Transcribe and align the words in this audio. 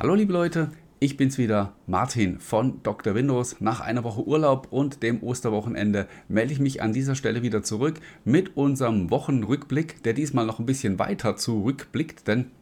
Hallo 0.00 0.14
liebe 0.14 0.32
Leute, 0.32 0.70
ich 1.00 1.16
bin's 1.16 1.38
wieder, 1.38 1.72
Martin 1.88 2.38
von 2.38 2.80
Dr. 2.84 3.16
Windows. 3.16 3.60
Nach 3.60 3.80
einer 3.80 4.04
Woche 4.04 4.24
Urlaub 4.24 4.68
und 4.70 5.02
dem 5.02 5.24
Osterwochenende 5.24 6.06
melde 6.28 6.52
ich 6.52 6.60
mich 6.60 6.80
an 6.80 6.92
dieser 6.92 7.16
Stelle 7.16 7.42
wieder 7.42 7.64
zurück 7.64 7.98
mit 8.24 8.56
unserem 8.56 9.10
Wochenrückblick, 9.10 10.04
der 10.04 10.12
diesmal 10.12 10.46
noch 10.46 10.60
ein 10.60 10.66
bisschen 10.66 11.00
weiter 11.00 11.34
zurückblickt, 11.34 12.28
denn 12.28 12.52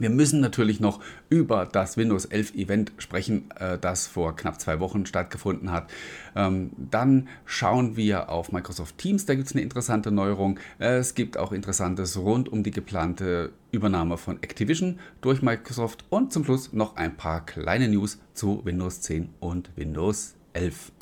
wir 0.00 0.10
müssen 0.10 0.40
natürlich 0.40 0.80
noch 0.80 1.00
über 1.28 1.66
das 1.66 1.96
Windows 1.96 2.24
11 2.24 2.54
Event 2.54 2.92
sprechen, 2.98 3.50
äh, 3.58 3.78
das 3.78 4.06
vor 4.06 4.34
knapp 4.34 4.60
zwei 4.60 4.80
Wochen 4.80 5.06
stattgefunden 5.06 5.70
hat. 5.70 5.90
Ähm, 6.34 6.70
dann 6.76 7.28
schauen 7.44 7.96
wir 7.96 8.30
auf 8.30 8.52
Microsoft 8.52 8.98
Teams, 8.98 9.26
da 9.26 9.34
gibt 9.34 9.46
es 9.46 9.52
eine 9.54 9.62
interessante 9.62 10.10
Neuerung. 10.10 10.58
Es 10.78 11.14
gibt 11.14 11.36
auch 11.36 11.52
Interessantes 11.52 12.16
rund 12.16 12.48
um 12.48 12.62
die 12.62 12.70
geplante 12.70 13.52
Übernahme 13.72 14.16
von 14.16 14.42
Activision 14.42 14.98
durch 15.20 15.42
Microsoft 15.42 16.04
und 16.10 16.32
zum 16.32 16.44
Schluss 16.44 16.72
noch 16.72 16.96
ein 16.96 17.16
paar 17.16 17.44
kleine 17.44 17.88
News 17.88 18.18
zu 18.34 18.64
Windows 18.64 19.00
10 19.02 19.30
und 19.38 19.70
Windows 19.76 20.34
11. 20.54 20.92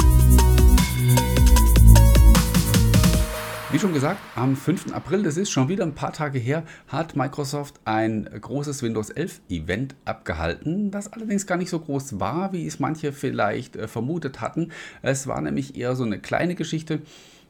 Wie 3.71 3.79
schon 3.79 3.93
gesagt, 3.93 4.19
am 4.35 4.57
5. 4.57 4.95
April, 4.95 5.25
das 5.25 5.37
ist 5.37 5.51
schon 5.51 5.69
wieder 5.69 5.85
ein 5.85 5.95
paar 5.95 6.15
Tage 6.15 6.39
her, 6.39 6.63
hat 6.87 7.17
Microsoft 7.17 7.79
ein 7.85 8.27
großes 8.41 8.83
Windows 8.83 9.11
11 9.11 9.43
Event 9.51 9.95
abgehalten, 10.07 10.91
das 10.91 11.13
allerdings 11.13 11.47
gar 11.47 11.59
nicht 11.59 11.69
so 11.69 11.79
groß 11.79 12.19
war, 12.19 12.55
wie 12.55 12.67
es 12.67 12.81
manche 12.81 13.13
vielleicht 13.13 13.77
äh, 13.77 13.87
vermutet 13.87 14.41
hatten. 14.41 14.73
Es 15.03 15.27
war 15.27 15.43
nämlich 15.43 15.77
eher 15.77 15.97
so 15.97 16.05
eine 16.05 16.19
kleine 16.19 16.55
Geschichte. 16.55 17.03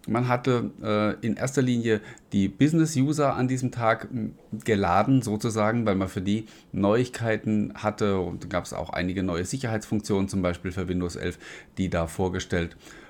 Man 0.08 0.26
hatte 0.26 0.72
äh, 0.82 1.24
in 1.24 1.36
erster 1.36 1.62
Linie 1.62 2.00
die 2.32 2.48
Business-User 2.48 3.36
an 3.36 3.46
diesem 3.46 3.70
Tag 3.70 4.08
geladen, 4.64 5.22
sozusagen, 5.22 5.86
weil 5.86 5.94
man 5.94 6.08
für 6.08 6.22
die 6.22 6.46
Neuigkeiten 6.72 7.74
hatte 7.76 8.18
und 8.18 8.50
gab 8.50 8.64
es 8.64 8.72
auch 8.72 8.90
einige 8.90 9.22
neue 9.22 9.44
Sicherheitsfunktionen, 9.44 10.28
zum 10.28 10.42
Beispiel 10.42 10.72
für 10.72 10.88
Windows 10.88 11.14
11, 11.14 11.38
die 11.76 11.90
da 11.90 12.08
vorgestellt 12.08 12.74
wurden. 12.74 13.07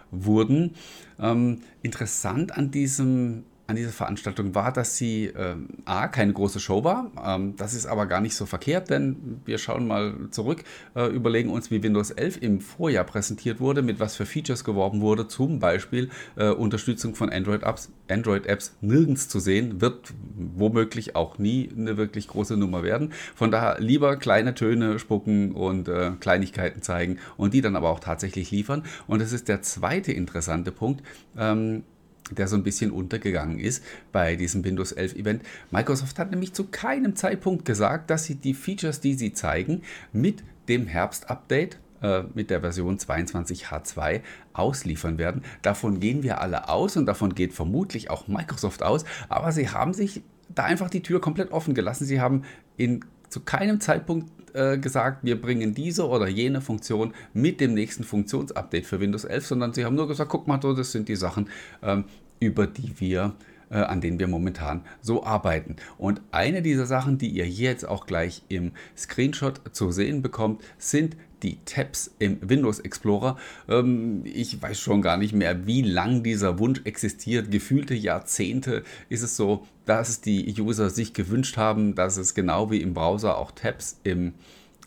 Ähm, 1.19 1.63
interessant 1.83 2.57
an 2.57 2.71
diesem 2.71 3.45
an 3.69 3.77
dieser 3.77 3.91
Veranstaltung 3.91 4.55
war, 4.55 4.73
dass 4.73 4.97
sie 4.97 5.27
äh, 5.27 5.55
A, 5.85 6.09
keine 6.09 6.33
große 6.33 6.59
Show 6.59 6.85
war. 6.85 7.13
Ähm, 7.23 7.55
das 7.57 7.75
ist 7.75 7.85
aber 7.85 8.07
gar 8.07 8.23
nicht 8.23 8.35
so 8.35 8.47
verkehrt, 8.47 8.89
denn 8.89 9.43
wir 9.45 9.59
schauen 9.59 9.87
mal 9.87 10.15
zurück, 10.31 10.65
äh, 10.97 11.07
überlegen 11.09 11.51
uns, 11.51 11.71
wie 11.71 11.83
Windows 11.83 12.11
11 12.11 12.41
im 12.41 12.61
Vorjahr 12.63 13.05
präsentiert 13.05 13.61
wurde, 13.61 13.83
mit 13.83 14.01
was 14.01 14.17
für 14.17 14.25
Features 14.25 14.65
geworben 14.65 15.03
wurde, 15.03 15.29
zum 15.29 15.59
Beispiel 15.59 16.09
äh, 16.37 16.49
Unterstützung 16.49 17.15
von 17.15 17.29
Android-Apps 17.31 17.93
Android 18.11 18.49
-Apps 18.49 18.71
nirgends 18.81 19.29
zu 19.29 19.39
sehen, 19.39 19.83
wird 19.83 20.15
womöglich 20.35 21.15
auch 21.15 21.39
nie 21.39 21.69
eine 21.77 21.99
wirklich 21.99 22.27
große 22.29 22.57
Nummer 22.57 22.83
werden. 22.83 23.13
Von 23.35 23.51
daher 23.51 23.79
lieber 23.81 24.17
kleine 24.17 24.55
Töne 24.55 24.99
spucken 24.99 25.53
und 25.53 25.89
äh, 25.89 26.13
Kleinigkeiten 26.19 26.81
zeigen 26.81 27.19
und 27.37 27.53
die 27.53 27.61
dann 27.61 27.77
aber 27.77 27.91
auch 27.91 28.01
tatsächlich 28.01 28.51
liefern. 28.51 28.85
Und 29.07 29.21
das 29.21 29.33
ist 29.33 29.47
der 29.49 29.61
zweite 29.61 30.13
interessante 30.13 30.73
Punkt. 30.73 31.03
Ähm, 31.37 31.85
der 32.31 32.49
so 32.49 32.57
ein 32.57 32.63
bisschen 32.63 32.91
untergegangen 32.91 33.59
ist 33.59 33.83
bei 34.13 34.37
diesem 34.37 34.65
Windows 34.65 34.93
11 34.93 35.17
Event. 35.17 35.43
Microsoft 35.71 36.19
hat 36.19 36.31
nämlich 36.31 36.53
zu 36.53 36.65
keinem 36.65 37.17
Zeitpunkt 37.17 37.65
gesagt, 37.65 38.11
dass 38.11 38.25
sie 38.25 38.37
die 38.37 38.55
Features, 38.55 39.01
die 39.01 39.15
sie 39.15 39.33
zeigen, 39.33 39.83
mit 40.13 40.43
dem 40.69 40.87
Herbst-Update 40.87 41.79
äh, 42.03 42.23
mit 42.35 42.51
der 42.51 42.61
Version 42.61 42.99
22H2 42.99 44.21
ausliefern 44.53 45.19
werden. 45.19 45.43
Davon 45.63 46.01
gehen 46.01 46.23
wir 46.23 46.41
alle 46.41 46.69
aus 46.69 46.97
und 46.97 47.07
davon 47.07 47.35
geht 47.35 47.53
vermutlich 47.53 48.11
auch 48.11 48.29
Microsoft 48.29 48.83
aus, 48.83 49.05
aber 49.29 49.53
sie 49.53 49.71
haben 49.71 49.95
sich 49.95 50.23
da 50.49 50.65
einfach 50.65 50.91
die 50.91 51.03
Tür 51.03 51.21
komplett 51.21 51.51
offen 51.51 51.75
gelassen. 51.75 52.05
Sie 52.05 52.21
haben 52.21 52.45
in 52.77 53.05
zu 53.29 53.41
keinem 53.41 53.81
Zeitpunkt 53.81 54.31
äh, 54.59 54.79
gesagt, 54.79 55.25
wir 55.25 55.41
bringen 55.41 55.75
diese 55.75 56.09
oder 56.09 56.29
jene 56.29 56.61
Funktion 56.61 57.15
mit 57.33 57.61
dem 57.61 57.75
nächsten 57.75 58.05
Funktionsupdate 58.05 58.85
für 58.85 59.01
Windows 59.01 59.25
11, 59.25 59.47
sondern 59.47 59.73
sie 59.73 59.85
haben 59.85 59.95
nur 59.95 60.09
gesagt, 60.09 60.31
guck 60.31 60.49
mal, 60.49 60.59
das 60.59 60.93
sind 60.93 61.09
die 61.09 61.17
Sachen, 61.17 61.49
ähm, 61.83 62.05
über 62.41 62.67
die 62.67 62.93
wir 62.99 63.35
äh, 63.71 63.77
an 63.77 64.01
denen 64.01 64.19
wir 64.19 64.29
momentan 64.29 64.83
so 65.01 65.25
arbeiten. 65.25 65.77
Und 65.99 66.23
eine 66.31 66.63
dieser 66.63 66.87
Sachen, 66.87 67.19
die 67.19 67.29
ihr 67.29 67.47
jetzt 67.47 67.87
auch 67.87 68.07
gleich 68.07 68.43
im 68.49 68.73
Screenshot 68.97 69.61
zu 69.73 69.91
sehen 69.91 70.23
bekommt, 70.23 70.63
sind 70.79 71.17
die 71.43 71.59
Tabs 71.65 72.11
im 72.19 72.39
Windows 72.41 72.81
Explorer. 72.81 73.37
Ähm, 73.69 74.23
ich 74.25 74.61
weiß 74.61 74.79
schon 74.79 75.03
gar 75.03 75.17
nicht 75.17 75.35
mehr, 75.35 75.67
wie 75.67 75.83
lang 75.83 76.23
dieser 76.23 76.59
Wunsch 76.59 76.81
existiert. 76.85 77.51
Gefühlte 77.51 77.95
Jahrzehnte 77.95 78.85
ist 79.09 79.23
es 79.23 79.37
so, 79.37 79.67
dass 79.87 80.21
die 80.21 80.55
User 80.61 80.91
sich 80.91 81.15
gewünscht 81.15 81.57
haben, 81.57 81.95
dass 81.95 82.17
es 82.17 82.35
genau 82.35 82.71
wie 82.71 82.83
im 82.83 82.95
Browser 82.95 83.39
auch 83.39 83.53
Tabs 83.53 84.01
im 84.05 84.35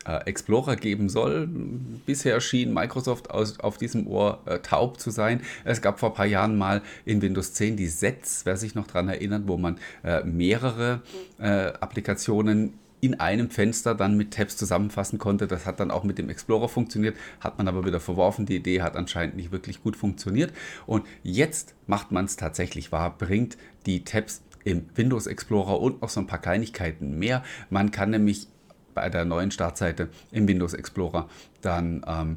äh, 0.06 0.24
Explorer 0.26 0.76
geben 0.76 1.08
soll. 1.08 1.48
Bisher 2.06 2.40
schien 2.40 2.72
Microsoft 2.72 3.30
aus, 3.30 3.60
auf 3.60 3.78
diesem 3.78 4.06
Ohr 4.06 4.40
äh, 4.46 4.58
taub 4.58 4.98
zu 4.98 5.10
sein. 5.10 5.42
Es 5.64 5.80
gab 5.80 6.00
vor 6.00 6.10
ein 6.10 6.14
paar 6.14 6.26
Jahren 6.26 6.56
mal 6.56 6.82
in 7.04 7.22
Windows 7.22 7.52
10 7.54 7.76
die 7.76 7.86
Sets, 7.86 8.44
wer 8.44 8.56
sich 8.56 8.74
noch 8.74 8.86
daran 8.86 9.08
erinnert, 9.08 9.44
wo 9.46 9.56
man 9.56 9.78
äh, 10.02 10.24
mehrere 10.24 11.02
äh, 11.38 11.72
Applikationen 11.80 12.74
in 13.02 13.18
einem 13.18 13.50
Fenster 13.50 13.96
dann 13.96 14.16
mit 14.16 14.30
Tabs 14.30 14.56
zusammenfassen 14.56 15.18
konnte. 15.18 15.48
Das 15.48 15.66
hat 15.66 15.80
dann 15.80 15.90
auch 15.90 16.04
mit 16.04 16.18
dem 16.18 16.30
Explorer 16.30 16.68
funktioniert, 16.68 17.16
hat 17.40 17.58
man 17.58 17.66
aber 17.66 17.84
wieder 17.84 17.98
verworfen. 17.98 18.46
Die 18.46 18.54
Idee 18.54 18.80
hat 18.80 18.96
anscheinend 18.96 19.34
nicht 19.34 19.50
wirklich 19.50 19.82
gut 19.82 19.96
funktioniert. 19.96 20.52
Und 20.86 21.04
jetzt 21.24 21.74
macht 21.88 22.12
man 22.12 22.26
es 22.26 22.36
tatsächlich 22.36 22.92
wahr, 22.92 23.18
bringt 23.18 23.58
die 23.86 24.04
Tabs 24.04 24.42
im 24.62 24.88
Windows 24.94 25.26
Explorer 25.26 25.80
und 25.80 26.00
noch 26.00 26.10
so 26.10 26.20
ein 26.20 26.28
paar 26.28 26.40
Kleinigkeiten 26.40 27.18
mehr. 27.18 27.42
Man 27.70 27.90
kann 27.90 28.10
nämlich 28.10 28.46
bei 28.94 29.10
der 29.10 29.24
neuen 29.24 29.50
Startseite 29.50 30.08
im 30.30 30.46
Windows 30.46 30.72
Explorer 30.72 31.28
dann 31.60 32.04
ähm, 32.06 32.36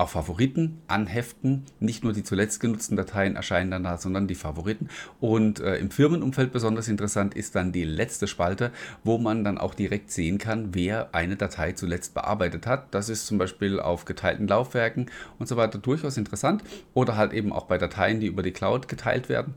auch 0.00 0.08
Favoriten 0.08 0.80
anheften. 0.88 1.64
Nicht 1.78 2.02
nur 2.02 2.12
die 2.12 2.24
zuletzt 2.24 2.60
genutzten 2.60 2.96
Dateien 2.96 3.36
erscheinen 3.36 3.70
dann 3.70 3.84
da, 3.84 3.98
sondern 3.98 4.26
die 4.26 4.34
Favoriten. 4.34 4.88
Und 5.20 5.60
äh, 5.60 5.76
im 5.76 5.90
Firmenumfeld 5.90 6.52
besonders 6.52 6.88
interessant 6.88 7.34
ist 7.34 7.54
dann 7.54 7.72
die 7.72 7.84
letzte 7.84 8.26
Spalte, 8.26 8.72
wo 9.04 9.18
man 9.18 9.44
dann 9.44 9.58
auch 9.58 9.74
direkt 9.74 10.10
sehen 10.10 10.38
kann, 10.38 10.74
wer 10.74 11.14
eine 11.14 11.36
Datei 11.36 11.72
zuletzt 11.72 12.14
bearbeitet 12.14 12.66
hat. 12.66 12.94
Das 12.94 13.08
ist 13.08 13.26
zum 13.26 13.38
Beispiel 13.38 13.78
auf 13.78 14.04
geteilten 14.04 14.48
Laufwerken 14.48 15.06
und 15.38 15.48
so 15.48 15.56
weiter 15.56 15.78
durchaus 15.78 16.16
interessant. 16.16 16.64
Oder 16.94 17.16
halt 17.16 17.32
eben 17.32 17.52
auch 17.52 17.66
bei 17.66 17.78
Dateien, 17.78 18.20
die 18.20 18.26
über 18.26 18.42
die 18.42 18.52
Cloud 18.52 18.88
geteilt 18.88 19.28
werden 19.28 19.54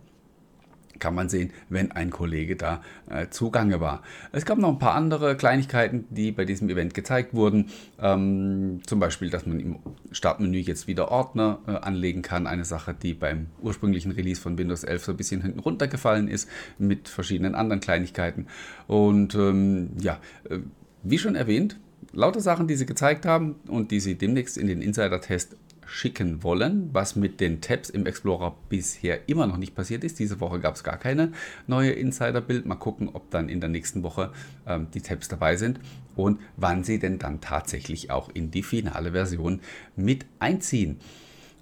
kann 1.04 1.16
man 1.16 1.28
sehen, 1.28 1.52
wenn 1.68 1.92
ein 1.92 2.12
Kollege 2.12 2.56
da 2.56 2.82
äh, 3.10 3.28
zugange 3.28 3.82
war. 3.82 4.04
Es 4.32 4.46
gab 4.46 4.58
noch 4.58 4.70
ein 4.70 4.80
paar 4.80 4.96
andere 4.96 5.36
Kleinigkeiten, 5.36 6.06
die 6.10 6.32
bei 6.32 6.46
diesem 6.46 6.70
Event 6.70 6.94
gezeigt 6.94 7.34
wurden. 7.34 7.72
Ähm, 8.00 8.80
zum 8.88 9.02
Beispiel, 9.02 9.30
dass 9.30 9.46
man 9.46 9.60
im 9.60 9.80
Startmenü 10.14 10.60
jetzt 10.60 10.88
wieder 10.88 11.12
Ordner 11.12 11.60
äh, 11.68 11.72
anlegen 11.72 12.22
kann. 12.22 12.48
Eine 12.48 12.64
Sache, 12.64 12.94
die 12.94 13.14
beim 13.14 13.48
ursprünglichen 13.62 14.14
Release 14.14 14.40
von 14.40 14.58
Windows 14.58 14.86
11 14.86 15.04
so 15.04 15.12
ein 15.12 15.18
bisschen 15.18 15.42
hinten 15.42 15.60
runtergefallen 15.60 16.30
ist, 16.30 16.50
mit 16.78 17.10
verschiedenen 17.10 17.54
anderen 17.54 17.82
Kleinigkeiten. 17.82 18.48
Und 18.88 19.36
ähm, 19.36 19.90
ja, 20.00 20.20
äh, 20.50 20.60
wie 21.04 21.20
schon 21.20 21.36
erwähnt, 21.36 21.78
lauter 22.14 22.40
Sachen, 22.40 22.68
die 22.68 22.76
sie 22.76 22.86
gezeigt 22.86 23.26
haben 23.26 23.56
und 23.68 23.92
die 23.92 24.00
sie 24.00 24.16
demnächst 24.16 24.58
in 24.58 24.68
den 24.68 24.82
Insider-Test 24.82 25.58
schicken 25.86 26.44
wollen, 26.44 26.90
was 26.94 27.16
mit 27.16 27.40
den 27.40 27.62
Tabs 27.62 27.90
im 27.90 28.06
Explorer 28.06 28.56
bisher 28.70 29.28
immer 29.28 29.48
noch 29.48 29.58
nicht 29.58 29.76
passiert 29.76 30.04
ist. 30.04 30.20
Diese 30.20 30.40
Woche 30.40 30.60
gab 30.60 30.76
es 30.76 30.84
gar 30.84 30.98
keine 30.98 31.32
neue 31.68 31.92
Insider-Bild. 31.92 32.66
Mal 32.66 32.76
gucken, 32.76 33.10
ob 33.14 33.30
dann 33.32 33.50
in 33.50 33.60
der 33.60 33.70
nächsten 33.70 34.04
Woche 34.04 34.32
ähm, 34.68 34.88
die 34.94 35.02
Tabs 35.02 35.28
dabei 35.28 35.56
sind 35.56 35.80
und 36.16 36.40
wann 36.58 36.84
sie 36.84 37.00
denn 37.00 37.20
dann 37.20 37.42
tatsächlich 37.42 38.12
auch 38.12 38.30
in 38.34 38.52
die 38.52 38.64
finale 38.64 39.12
Version 39.12 39.62
mit 39.96 40.26
einziehen. 40.40 41.00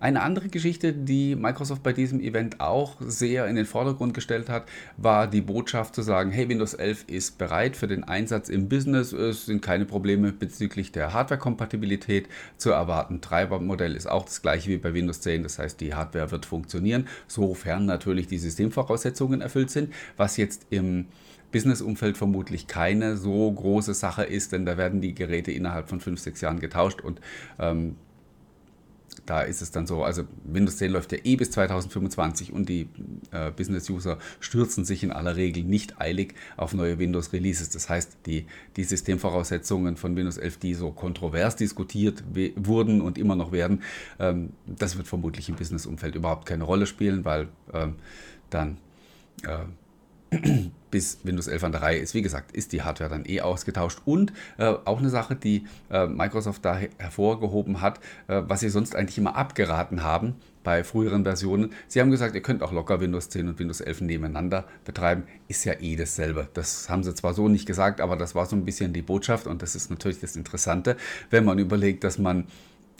Eine 0.01 0.23
andere 0.23 0.50
Geschichte, 0.50 0.94
die 0.94 1.35
Microsoft 1.35 1.84
bei 1.84 1.94
diesem 1.94 2.22
Event 2.22 2.59
auch 2.59 2.95
sehr 3.01 3.45
in 3.45 3.56
den 3.56 3.67
Vordergrund 3.67 4.16
gestellt 4.16 4.50
hat, 4.50 4.63
war 4.97 5.28
die 5.28 5.41
Botschaft 5.41 5.94
zu 5.94 6.01
sagen, 6.01 6.31
hey, 6.31 6.50
Windows 6.50 6.73
11 6.73 7.06
ist 7.06 7.38
bereit 7.38 7.78
für 7.78 7.85
den 7.85 8.03
Einsatz 8.03 8.50
im 8.50 8.67
Business. 8.67 9.13
Es 9.13 9.45
sind 9.45 9.61
keine 9.61 9.85
Probleme 9.85 10.31
bezüglich 10.31 10.91
der 10.91 11.13
Hardware-Kompatibilität 11.13 12.28
zu 12.58 12.72
erwarten. 12.72 13.22
Treibermodell 13.22 13.96
ist 13.96 14.09
auch 14.09 14.26
das 14.26 14.41
gleiche 14.41 14.72
wie 14.72 14.78
bei 14.78 14.96
Windows 14.96 15.22
10, 15.22 15.43
das 15.43 15.59
heißt, 15.59 15.79
die 15.79 15.93
Hardware 15.93 16.31
wird 16.31 16.47
funktionieren, 16.47 17.08
sofern 17.28 17.85
natürlich 17.85 18.26
die 18.26 18.40
Systemvoraussetzungen 18.40 19.41
erfüllt 19.41 19.70
sind, 19.70 19.93
was 20.17 20.35
jetzt 20.35 20.66
im 20.72 21.09
Business-Umfeld 21.52 22.17
vermutlich 22.17 22.66
keine 22.66 23.17
so 23.17 23.52
große 23.52 23.93
Sache 23.93 24.23
ist, 24.23 24.52
denn 24.52 24.66
da 24.66 24.78
werden 24.78 24.99
die 24.99 25.14
Geräte 25.14 25.52
innerhalb 25.52 25.90
von 25.90 25.99
5, 25.99 26.20
6 26.20 26.41
Jahren 26.41 26.59
getauscht 26.59 27.02
und 27.02 27.22
ähm, 27.59 27.97
da 29.26 29.41
ist 29.41 29.62
es 29.62 29.72
dann 29.72 29.88
so, 29.88 30.03
also 30.03 30.23
Windows 30.44 30.78
10 30.78 30.91
läuft 30.91 31.12
ja 31.12 31.20
eh 31.23 31.35
bis 31.35 31.52
2025 31.52 32.53
und 32.53 32.68
die 32.68 32.90
äh, 33.32 33.52
Business-User 33.52 34.18
stürzen 34.40 34.85
sich 34.85 35.03
in 35.03 35.12
aller 35.12 35.35
Regel 35.35 35.64
nicht 35.64 36.02
eilig 36.02 36.34
auf 36.58 36.73
neue 36.73 37.00
Windows-Releases. 37.00 37.70
Das 37.70 37.90
heißt, 37.90 38.18
die, 38.26 38.46
die 38.76 38.84
Systemvoraussetzungen 38.84 39.96
von 39.96 40.16
Windows 40.16 40.38
11, 40.38 40.58
die 40.58 40.73
so 40.73 40.91
kontrovers 40.91 41.56
diskutiert 41.56 42.23
wurden 42.56 43.02
und 43.02 43.18
immer 43.18 43.35
noch 43.35 43.52
werden, 43.52 43.84
ähm, 44.20 44.50
das 44.66 44.97
wird 44.97 45.08
vermutlich 45.08 45.50
im 45.50 45.56
Business-Umfeld 45.56 46.16
überhaupt 46.16 46.46
keine 46.46 46.64
Rolle 46.64 46.88
spielen, 46.88 47.24
weil 47.26 47.47
ähm, 47.74 47.96
dann 48.50 48.78
äh, 49.44 50.40
bis 50.91 51.20
Windows 51.23 51.47
11 51.47 51.64
an 51.64 51.72
der 51.72 51.82
Reihe 51.82 51.99
ist. 51.99 52.14
Wie 52.14 52.22
gesagt, 52.22 52.52
ist 52.52 52.73
die 52.73 52.84
Hardware 52.84 53.09
dann 53.09 53.26
eh 53.26 53.41
ausgetauscht. 53.41 54.02
Und 54.05 54.34
äh, 54.58 54.66
auch 54.66 54.99
eine 54.99 55.09
Sache, 55.09 55.35
die 55.35 55.66
äh, 55.90 56.05
Microsoft 56.05 56.64
da 56.66 56.79
hervorgehoben 56.97 57.82
hat, 57.82 57.99
äh, 58.28 58.41
was 58.46 58.59
sie 58.59 58.70
sonst 58.70 58.96
eigentlich 58.96 59.17
immer 59.17 59.35
abgeraten 59.35 60.03
haben 60.03 60.35
bei 60.64 60.84
früheren 60.84 61.23
Versionen. 61.23 61.73
Sie 61.88 61.99
haben 61.99 62.11
gesagt, 62.11 62.35
ihr 62.35 62.41
könnt 62.41 62.61
auch 62.61 62.72
locker 62.72 62.99
Windows 62.99 63.29
10 63.29 63.47
und 63.47 63.59
Windows 63.59 63.82
11 63.82 64.02
nebeneinander 64.02 64.66
betreiben. 64.85 65.23
Ist 65.47 65.64
ja 65.66 65.73
eh 65.79 65.96
dasselbe. 65.96 66.49
Das 66.53 66.90
haben 66.90 67.03
sie 67.03 67.16
zwar 67.16 67.34
so 67.34 67.47
nicht 67.47 67.66
gesagt, 67.66 68.02
aber 68.02 68.16
das 68.16 68.35
war 68.35 68.46
so 68.46 68.55
ein 68.55 68.66
bisschen 68.66 68.93
die 68.93 69.02
Botschaft 69.02 69.47
und 69.47 69.61
das 69.61 69.76
ist 69.76 69.90
natürlich 69.90 70.20
das 70.20 70.35
Interessante, 70.35 70.97
wenn 71.29 71.46
man 71.46 71.58
überlegt, 71.58 72.03
dass 72.03 72.20
man 72.20 72.46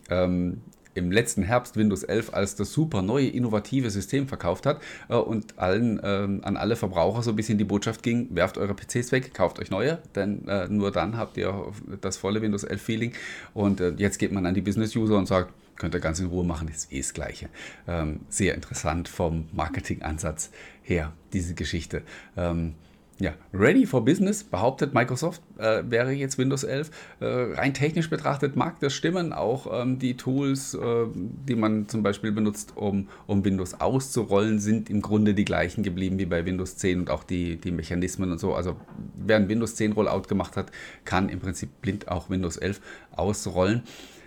ähm, 0.10 0.62
im 0.94 1.12
letzten 1.12 1.44
Herbst 1.44 1.78
Windows 1.78 2.04
11 2.04 2.34
als 2.34 2.56
das 2.56 2.74
super 2.74 3.02
neue, 3.02 3.28
innovative 3.28 3.90
System 3.90 4.28
verkauft 4.28 4.66
hat 4.66 4.82
äh, 5.10 5.16
und 5.16 5.58
allen, 5.58 6.00
äh, 6.00 6.04
an 6.44 6.58
alle 6.58 6.76
Verbraucher 6.76 7.24
so 7.24 7.32
ein 7.32 7.36
bisschen 7.36 7.58
die 7.58 7.64
Botschaft 7.64 8.04
ging, 8.04 8.28
werft 8.32 8.58
eure 8.58 8.74
PCs 8.74 9.12
weg, 9.12 9.34
kauft 9.34 9.60
euch 9.60 9.72
neue, 9.72 10.00
denn 10.16 10.48
äh, 10.48 10.68
nur 10.68 10.92
dann 10.92 11.18
habt 11.18 11.38
ihr 11.38 11.72
das 12.02 12.18
volle 12.18 12.42
Windows 12.42 12.64
11 12.64 12.82
Feeling. 12.82 13.14
Und 13.54 13.82
äh, 13.82 13.94
jetzt 13.98 14.18
geht 14.18 14.32
man 14.32 14.46
an 14.46 14.54
die 14.54 14.62
Business-User 14.62 15.18
und 15.18 15.28
sagt, 15.28 15.54
könnt 15.78 15.96
ihr 15.96 16.00
ganz 16.00 16.20
in 16.20 16.28
Ruhe 16.28 16.44
machen, 16.44 16.68
ist 16.68 16.92
eh 16.92 17.00
das 17.00 17.14
Gleiche. 17.14 17.50
Ähm, 17.88 18.22
sehr 18.30 18.54
interessant 18.56 19.08
vom 19.08 19.48
Marketingansatz 19.52 20.52
her, 20.84 21.12
diese 21.34 21.56
Geschichte. 21.56 22.04
Ähm, 22.38 22.76
ja, 23.22 23.34
ready 23.54 23.86
for 23.86 24.04
business, 24.04 24.44
behauptet 24.44 24.94
Microsoft, 24.94 25.42
äh, 25.58 25.84
wäre 25.86 26.12
jetzt 26.12 26.38
Windows 26.38 26.64
11. 26.64 26.90
Äh, 27.20 27.26
rein 27.26 27.74
technisch 27.74 28.10
betrachtet 28.10 28.56
mag 28.56 28.80
das 28.80 28.94
stimmen. 28.94 29.32
Auch 29.32 29.82
ähm, 29.82 30.00
die 30.00 30.18
Tools, 30.18 30.74
äh, 30.74 31.06
die 31.14 31.56
man 31.56 31.88
zum 31.88 32.02
Beispiel 32.02 32.32
benutzt, 32.32 32.74
um, 32.76 33.10
um 33.28 33.46
Windows 33.46 33.80
auszurollen, 33.80 34.60
sind 34.60 34.90
im 34.90 35.02
Grunde 35.02 35.36
die 35.36 35.46
gleichen 35.46 35.84
geblieben 35.84 36.18
wie 36.18 36.26
bei 36.26 36.46
Windows 36.46 36.78
10 36.78 37.02
und 37.02 37.10
auch 37.12 37.24
die, 37.24 37.58
die 37.58 37.72
Mechanismen 37.72 38.32
und 38.32 38.40
so. 38.40 38.56
Also 38.56 38.76
wer 39.16 39.38
ein 39.38 39.48
Windows 39.48 39.76
10 39.76 39.92
Rollout 39.92 40.24
gemacht 40.24 40.58
hat, 40.58 40.72
kann 41.06 41.30
im 41.30 41.40
Prinzip 41.40 41.70
blind 41.82 42.08
auch 42.08 42.30
Windows 42.30 42.58
11 42.58 42.82
ausrollen. 43.12 43.84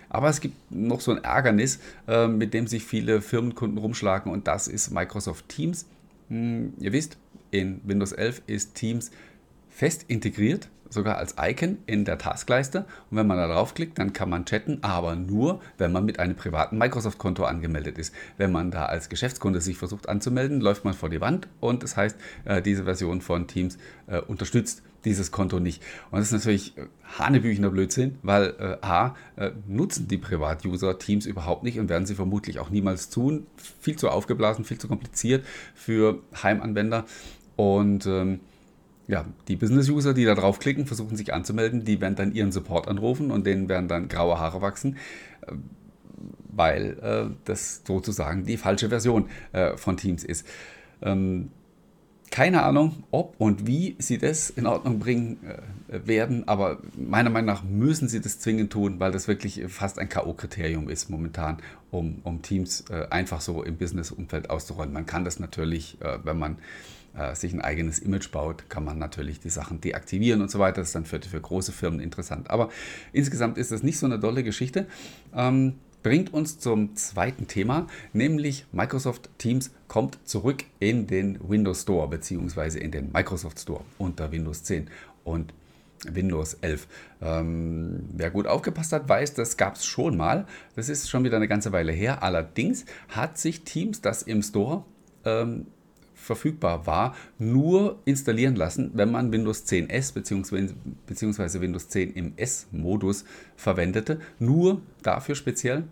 Aber 0.09 0.29
es 0.29 0.39
gibt 0.39 0.55
noch 0.71 1.01
so 1.01 1.11
ein 1.11 1.21
Ärgernis, 1.23 1.79
äh, 2.07 2.27
mit 2.27 2.53
dem 2.53 2.67
sich 2.67 2.85
viele 2.85 3.21
Firmenkunden 3.21 3.77
rumschlagen 3.77 4.31
und 4.31 4.47
das 4.47 4.69
ist 4.69 4.91
Microsoft 4.91 5.49
Teams. 5.49 5.85
Hm, 6.29 6.73
ihr 6.79 6.93
wisst, 6.93 7.17
in 7.55 7.79
Windows 7.85 8.11
11 8.11 8.41
ist 8.47 8.75
Teams 8.75 9.11
fest 9.69 10.05
integriert, 10.07 10.69
sogar 10.89 11.17
als 11.17 11.35
Icon 11.39 11.77
in 11.85 12.03
der 12.03 12.17
Taskleiste. 12.17 12.85
Und 13.09 13.17
wenn 13.17 13.27
man 13.27 13.37
da 13.37 13.47
draufklickt, 13.47 13.97
dann 13.97 14.13
kann 14.13 14.29
man 14.29 14.45
chatten, 14.45 14.79
aber 14.81 15.15
nur, 15.15 15.61
wenn 15.77 15.91
man 15.91 16.05
mit 16.05 16.19
einem 16.19 16.35
privaten 16.35 16.77
Microsoft-Konto 16.77 17.45
angemeldet 17.45 17.97
ist. 17.97 18.13
Wenn 18.37 18.51
man 18.51 18.71
da 18.71 18.85
als 18.85 19.07
Geschäftskunde 19.09 19.61
sich 19.61 19.77
versucht 19.77 20.09
anzumelden, 20.09 20.59
läuft 20.59 20.83
man 20.83 20.93
vor 20.93 21.09
die 21.09 21.21
Wand 21.21 21.47
und 21.61 21.81
das 21.81 21.95
heißt, 21.95 22.17
äh, 22.43 22.61
diese 22.61 22.83
Version 22.83 23.21
von 23.21 23.47
Teams 23.47 23.77
äh, 24.07 24.19
unterstützt 24.19 24.83
dieses 25.05 25.31
Konto 25.31 25.59
nicht. 25.59 25.81
Und 26.11 26.19
das 26.19 26.27
ist 26.27 26.33
natürlich 26.33 26.77
äh, 26.77 26.87
hanebüchener 27.17 27.69
Blödsinn, 27.69 28.17
weil 28.23 28.55
äh, 28.59 28.77
A, 28.85 29.15
äh, 29.37 29.51
nutzen 29.67 30.07
die 30.07 30.17
Privatuser 30.17 30.99
Teams 30.99 31.25
überhaupt 31.25 31.63
nicht 31.63 31.79
und 31.79 31.89
werden 31.89 32.05
sie 32.05 32.15
vermutlich 32.15 32.59
auch 32.59 32.69
niemals 32.69 33.09
tun. 33.09 33.45
Viel 33.79 33.95
zu 33.95 34.09
aufgeblasen, 34.09 34.65
viel 34.65 34.77
zu 34.77 34.87
kompliziert 34.87 35.45
für 35.73 36.21
Heimanwender. 36.41 37.05
Und 37.55 38.05
ähm, 38.05 38.39
ja, 39.07 39.25
die 39.47 39.55
Business-User, 39.55 40.13
die 40.13 40.25
da 40.25 40.35
draufklicken, 40.35 40.85
versuchen 40.85 41.15
sich 41.15 41.33
anzumelden, 41.33 41.85
die 41.85 42.01
werden 42.01 42.15
dann 42.15 42.33
ihren 42.33 42.51
Support 42.51 42.87
anrufen 42.87 43.31
und 43.31 43.45
denen 43.45 43.69
werden 43.69 43.87
dann 43.87 44.07
graue 44.07 44.39
Haare 44.39 44.61
wachsen, 44.61 44.97
äh, 45.41 45.51
weil 46.49 46.97
äh, 46.99 47.35
das 47.45 47.81
sozusagen 47.85 48.45
die 48.45 48.57
falsche 48.57 48.89
Version 48.89 49.29
äh, 49.51 49.77
von 49.77 49.97
Teams 49.97 50.23
ist. 50.23 50.47
Ähm, 51.01 51.49
keine 52.31 52.63
Ahnung, 52.63 53.03
ob 53.11 53.35
und 53.37 53.67
wie 53.67 53.95
sie 53.99 54.17
das 54.17 54.49
in 54.49 54.65
Ordnung 54.65 54.99
bringen 54.99 55.37
äh, 55.87 56.07
werden, 56.07 56.47
aber 56.47 56.79
meiner 56.97 57.29
Meinung 57.29 57.45
nach 57.45 57.63
müssen 57.63 58.09
sie 58.09 58.19
das 58.19 58.39
zwingend 58.39 58.73
tun, 58.73 58.99
weil 58.99 59.11
das 59.11 59.27
wirklich 59.27 59.63
fast 59.67 59.99
ein 59.99 60.09
K.O.-Kriterium 60.09 60.89
ist 60.89 61.09
momentan, 61.09 61.57
um, 61.91 62.19
um 62.23 62.41
Teams 62.41 62.85
äh, 62.89 63.07
einfach 63.09 63.41
so 63.41 63.63
im 63.63 63.77
Business-Umfeld 63.77 64.49
auszurollen. 64.49 64.91
Man 64.91 65.05
kann 65.05 65.23
das 65.23 65.39
natürlich, 65.39 66.01
äh, 66.01 66.17
wenn 66.23 66.39
man 66.39 66.57
äh, 67.17 67.35
sich 67.35 67.53
ein 67.53 67.61
eigenes 67.61 67.99
Image 67.99 68.31
baut, 68.31 68.69
kann 68.69 68.83
man 68.83 68.97
natürlich 68.97 69.39
die 69.39 69.49
Sachen 69.49 69.81
deaktivieren 69.81 70.41
und 70.41 70.51
so 70.51 70.59
weiter. 70.59 70.81
Das 70.81 70.89
ist 70.89 70.95
dann 70.95 71.05
für, 71.05 71.21
für 71.21 71.39
große 71.39 71.71
Firmen 71.71 71.99
interessant. 71.99 72.49
Aber 72.49 72.69
insgesamt 73.13 73.57
ist 73.57 73.71
das 73.71 73.83
nicht 73.83 73.99
so 73.99 74.05
eine 74.05 74.19
dolle 74.19 74.43
Geschichte. 74.43 74.87
Ähm, 75.33 75.75
bringt 76.03 76.33
uns 76.33 76.59
zum 76.59 76.95
zweiten 76.95 77.47
Thema, 77.47 77.87
nämlich 78.13 78.67
Microsoft 78.71 79.29
Teams 79.39 79.71
kommt 79.87 80.19
zurück 80.23 80.63
in 80.79 81.07
den 81.07 81.39
Windows 81.49 81.81
Store 81.81 82.07
bzw. 82.07 82.77
in 82.79 82.91
den 82.91 83.11
Microsoft 83.11 83.59
Store 83.59 83.83
unter 83.97 84.31
Windows 84.31 84.63
10 84.63 84.89
und 85.23 85.53
Windows 86.07 86.55
11. 86.61 86.87
Ähm, 87.21 88.03
wer 88.13 88.29
gut 88.29 88.45
aufgepasst 88.45 88.91
hat, 88.91 89.09
weiß, 89.09 89.33
das 89.33 89.57
gab 89.57 89.75
es 89.77 89.85
schon 89.85 90.15
mal. 90.15 90.45
Das 90.75 90.89
ist 90.89 91.09
schon 91.09 91.23
wieder 91.23 91.37
eine 91.37 91.47
ganze 91.47 91.71
Weile 91.71 91.91
her. 91.91 92.21
Allerdings 92.21 92.85
hat 93.09 93.39
sich 93.39 93.63
Teams 93.63 94.01
das 94.01 94.21
im 94.21 94.43
Store 94.43 94.85
ähm, 95.23 95.65
verfügbar 96.25 96.87
war, 96.87 97.15
nur 97.37 97.99
installieren 98.05 98.55
lassen, 98.55 98.91
wenn 98.95 99.11
man 99.11 99.31
Windows 99.31 99.65
10 99.65 99.89
S 99.89 100.11
bzw. 100.11 100.71
Windows 101.61 101.87
10 101.89 102.13
im 102.13 102.33
S-Modus 102.35 103.25
verwendete. 103.55 104.19
Nur 104.39 104.81
dafür 105.03 105.35
speziell 105.35 105.83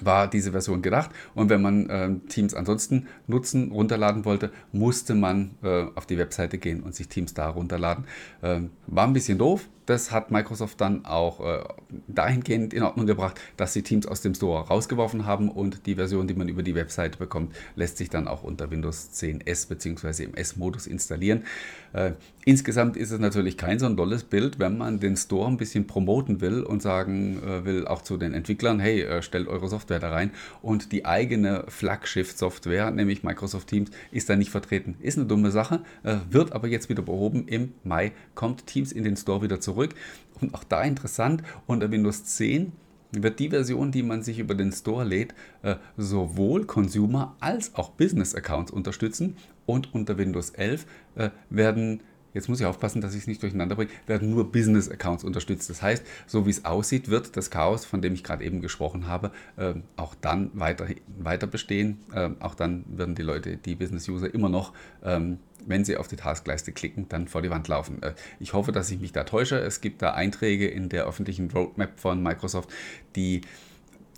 war 0.00 0.28
diese 0.28 0.52
Version 0.52 0.82
gedacht. 0.82 1.10
Und 1.34 1.48
wenn 1.48 1.62
man 1.62 1.88
äh, 1.88 2.14
Teams 2.28 2.54
ansonsten 2.54 3.06
nutzen, 3.26 3.72
runterladen 3.72 4.24
wollte, 4.24 4.50
musste 4.72 5.14
man 5.14 5.52
äh, 5.62 5.86
auf 5.94 6.06
die 6.06 6.18
Webseite 6.18 6.58
gehen 6.58 6.82
und 6.82 6.94
sich 6.94 7.08
Teams 7.08 7.34
da 7.34 7.48
runterladen. 7.48 8.04
Ähm, 8.42 8.70
war 8.86 9.06
ein 9.06 9.12
bisschen 9.12 9.38
doof, 9.38 9.68
das 9.86 10.12
hat 10.12 10.30
Microsoft 10.30 10.80
dann 10.80 11.04
auch 11.04 11.40
äh, 11.40 11.64
dahingehend 12.06 12.72
in 12.72 12.82
Ordnung 12.82 13.06
gebracht, 13.06 13.40
dass 13.56 13.72
sie 13.72 13.82
Teams 13.82 14.06
aus 14.06 14.20
dem 14.20 14.34
Store 14.34 14.66
rausgeworfen 14.66 15.26
haben 15.26 15.50
und 15.50 15.86
die 15.86 15.96
Version, 15.96 16.28
die 16.28 16.34
man 16.34 16.48
über 16.48 16.62
die 16.62 16.74
Webseite 16.74 17.18
bekommt, 17.18 17.54
lässt 17.74 17.98
sich 17.98 18.08
dann 18.08 18.28
auch 18.28 18.42
unter 18.42 18.70
Windows 18.70 19.10
10 19.10 19.46
S 19.46 19.66
bzw. 19.66 20.24
im 20.24 20.34
S-Modus 20.34 20.86
installieren. 20.86 21.44
Äh, 21.92 22.12
insgesamt 22.44 22.96
ist 22.96 23.10
es 23.10 23.18
natürlich 23.18 23.56
kein 23.56 23.78
so 23.78 23.86
ein 23.86 23.96
tolles 23.96 24.24
Bild, 24.24 24.58
wenn 24.58 24.78
man 24.78 25.00
den 25.00 25.16
Store 25.16 25.48
ein 25.48 25.56
bisschen 25.56 25.86
promoten 25.86 26.40
will 26.40 26.62
und 26.62 26.80
sagen 26.80 27.42
äh, 27.42 27.64
will 27.64 27.86
auch 27.86 28.02
zu 28.02 28.16
den 28.16 28.34
Entwicklern, 28.34 28.78
hey, 28.78 29.02
äh, 29.02 29.22
stellt 29.22 29.48
eure 29.48 29.68
Software 29.68 29.98
da 29.98 30.10
rein 30.10 30.30
und 30.62 30.92
die 30.92 31.04
eigene 31.04 31.64
Flaggschiff-Software, 31.68 32.90
nämlich 32.92 33.24
Microsoft 33.24 33.68
Teams, 33.68 33.90
ist 34.12 34.28
da 34.30 34.36
nicht 34.36 34.50
vertreten. 34.50 34.96
Ist 35.00 35.18
eine 35.18 35.26
dumme 35.26 35.50
Sache, 35.50 35.80
äh, 36.04 36.16
wird 36.30 36.52
aber 36.52 36.68
jetzt 36.68 36.88
wieder 36.88 37.02
behoben. 37.02 37.48
Im 37.48 37.72
Mai 37.82 38.12
kommt 38.34 38.66
Teams 38.66 38.92
in 38.92 39.02
den 39.02 39.16
Store 39.16 39.42
wieder 39.42 39.60
zurück 39.60 39.71
zurück. 39.72 39.94
Und 40.40 40.54
auch 40.54 40.64
da 40.64 40.82
interessant, 40.82 41.42
unter 41.66 41.90
Windows 41.90 42.24
10 42.24 42.72
wird 43.12 43.38
die 43.38 43.50
Version, 43.50 43.92
die 43.92 44.02
man 44.02 44.22
sich 44.22 44.38
über 44.38 44.54
den 44.54 44.72
Store 44.72 45.04
lädt, 45.04 45.34
äh, 45.62 45.76
sowohl 45.96 46.64
Consumer 46.64 47.36
als 47.40 47.74
auch 47.74 47.90
Business 47.90 48.34
Accounts 48.34 48.72
unterstützen. 48.72 49.36
Und 49.66 49.94
unter 49.94 50.18
Windows 50.18 50.50
11 50.50 50.86
äh, 51.14 51.30
werden 51.50 52.00
jetzt 52.34 52.48
muss 52.48 52.60
ich 52.60 52.66
aufpassen, 52.66 53.00
dass 53.00 53.14
ich 53.14 53.22
es 53.22 53.26
nicht 53.26 53.42
durcheinander 53.42 53.76
bringe, 53.76 53.90
werden 54.06 54.30
nur 54.30 54.50
Business-Accounts 54.50 55.24
unterstützt. 55.24 55.70
Das 55.70 55.82
heißt, 55.82 56.04
so 56.26 56.46
wie 56.46 56.50
es 56.50 56.64
aussieht, 56.64 57.08
wird 57.08 57.36
das 57.36 57.50
Chaos, 57.50 57.84
von 57.84 58.02
dem 58.02 58.14
ich 58.14 58.24
gerade 58.24 58.44
eben 58.44 58.60
gesprochen 58.60 59.06
habe, 59.06 59.32
äh, 59.56 59.74
auch 59.96 60.14
dann 60.20 60.50
weiter, 60.54 60.86
weiter 61.18 61.46
bestehen. 61.46 61.98
Äh, 62.14 62.30
auch 62.40 62.54
dann 62.54 62.84
werden 62.88 63.14
die 63.14 63.22
Leute, 63.22 63.56
die 63.56 63.74
Business-User 63.74 64.32
immer 64.32 64.48
noch, 64.48 64.72
ähm, 65.04 65.38
wenn 65.66 65.84
sie 65.84 65.96
auf 65.96 66.08
die 66.08 66.16
Taskleiste 66.16 66.72
klicken, 66.72 67.08
dann 67.08 67.28
vor 67.28 67.42
die 67.42 67.50
Wand 67.50 67.68
laufen. 67.68 68.02
Äh, 68.02 68.14
ich 68.40 68.52
hoffe, 68.52 68.72
dass 68.72 68.90
ich 68.90 69.00
mich 69.00 69.12
da 69.12 69.24
täusche. 69.24 69.58
Es 69.58 69.80
gibt 69.80 70.02
da 70.02 70.12
Einträge 70.12 70.68
in 70.68 70.88
der 70.88 71.06
öffentlichen 71.06 71.50
Roadmap 71.50 71.98
von 71.98 72.22
Microsoft, 72.22 72.70
die 73.16 73.42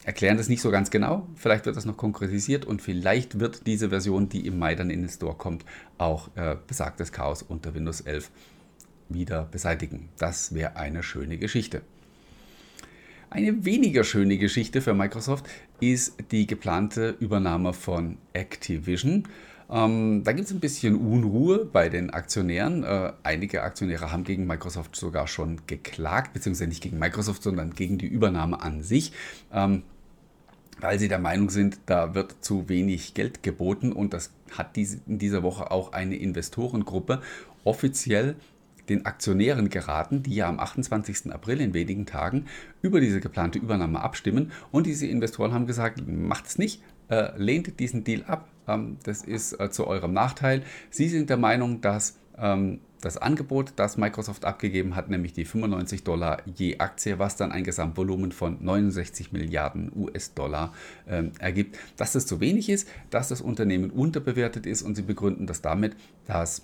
erklären 0.04 0.36
das 0.36 0.48
nicht 0.48 0.60
so 0.60 0.70
ganz 0.70 0.90
genau. 0.90 1.26
Vielleicht 1.34 1.66
wird 1.66 1.76
das 1.76 1.84
noch 1.84 1.96
konkretisiert 1.96 2.64
und 2.64 2.82
vielleicht 2.82 3.40
wird 3.40 3.66
diese 3.66 3.88
Version, 3.88 4.28
die 4.28 4.46
im 4.46 4.58
Mai 4.58 4.74
dann 4.74 4.90
in 4.90 5.00
den 5.00 5.08
Store 5.08 5.34
kommt, 5.34 5.64
auch 5.98 6.28
äh, 6.36 6.56
besagtes 6.66 7.12
Chaos 7.12 7.42
unter 7.42 7.74
Windows 7.74 8.00
11 8.00 8.30
wieder 9.08 9.44
beseitigen. 9.44 10.08
Das 10.18 10.54
wäre 10.54 10.76
eine 10.76 11.02
schöne 11.02 11.38
Geschichte. 11.38 11.82
Eine 13.30 13.64
weniger 13.64 14.04
schöne 14.04 14.38
Geschichte 14.38 14.80
für 14.80 14.94
Microsoft 14.94 15.46
ist 15.80 16.14
die 16.30 16.46
geplante 16.46 17.16
Übernahme 17.18 17.72
von 17.72 18.18
Activision. 18.32 19.24
Ähm, 19.70 20.22
da 20.24 20.32
gibt 20.32 20.46
es 20.46 20.54
ein 20.54 20.60
bisschen 20.60 20.94
Unruhe 20.94 21.64
bei 21.64 21.88
den 21.88 22.10
Aktionären. 22.10 22.84
Äh, 22.84 23.12
einige 23.22 23.62
Aktionäre 23.62 24.12
haben 24.12 24.24
gegen 24.24 24.46
Microsoft 24.46 24.94
sogar 24.94 25.26
schon 25.26 25.62
geklagt, 25.66 26.32
beziehungsweise 26.32 26.68
nicht 26.68 26.82
gegen 26.82 26.98
Microsoft, 26.98 27.42
sondern 27.42 27.74
gegen 27.74 27.98
die 27.98 28.06
Übernahme 28.06 28.60
an 28.60 28.82
sich. 28.82 29.12
Ähm, 29.52 29.82
weil 30.80 30.98
sie 30.98 31.08
der 31.08 31.18
Meinung 31.18 31.50
sind, 31.50 31.78
da 31.86 32.14
wird 32.14 32.36
zu 32.40 32.68
wenig 32.68 33.14
Geld 33.14 33.42
geboten 33.42 33.92
und 33.92 34.12
das 34.12 34.32
hat 34.56 34.76
in 34.76 35.18
dieser 35.18 35.42
Woche 35.42 35.70
auch 35.70 35.92
eine 35.92 36.16
Investorengruppe 36.16 37.22
offiziell 37.64 38.36
den 38.88 39.06
Aktionären 39.06 39.70
geraten, 39.70 40.22
die 40.22 40.34
ja 40.34 40.48
am 40.48 40.58
28. 40.58 41.32
April 41.32 41.60
in 41.60 41.74
wenigen 41.74 42.06
Tagen 42.06 42.46
über 42.82 43.00
diese 43.00 43.20
geplante 43.20 43.58
Übernahme 43.58 44.00
abstimmen. 44.00 44.52
Und 44.70 44.86
diese 44.86 45.06
Investoren 45.06 45.54
haben 45.54 45.66
gesagt, 45.66 46.06
macht 46.06 46.46
es 46.46 46.58
nicht, 46.58 46.82
äh, 47.08 47.30
lehnt 47.36 47.80
diesen 47.80 48.04
Deal 48.04 48.24
ab. 48.24 48.48
Ähm, 48.68 48.98
das 49.04 49.22
ist 49.22 49.58
äh, 49.58 49.70
zu 49.70 49.86
eurem 49.86 50.12
Nachteil. 50.12 50.62
Sie 50.90 51.08
sind 51.08 51.30
der 51.30 51.36
Meinung, 51.38 51.80
dass 51.80 52.18
das 53.04 53.18
Angebot, 53.18 53.74
das 53.76 53.96
Microsoft 53.96 54.44
abgegeben 54.44 54.96
hat, 54.96 55.10
nämlich 55.10 55.32
die 55.32 55.44
95 55.44 56.04
Dollar 56.04 56.42
je 56.56 56.78
Aktie, 56.78 57.18
was 57.18 57.36
dann 57.36 57.52
ein 57.52 57.64
Gesamtvolumen 57.64 58.32
von 58.32 58.64
69 58.64 59.32
Milliarden 59.32 59.92
US-Dollar 59.94 60.72
ähm, 61.06 61.32
ergibt. 61.38 61.78
Dass 61.96 62.12
das 62.12 62.26
zu 62.26 62.40
wenig 62.40 62.68
ist, 62.68 62.88
dass 63.10 63.28
das 63.28 63.40
Unternehmen 63.40 63.90
unterbewertet 63.90 64.66
ist 64.66 64.82
und 64.82 64.94
sie 64.94 65.02
begründen 65.02 65.46
das 65.46 65.60
damit, 65.60 65.96
dass 66.26 66.62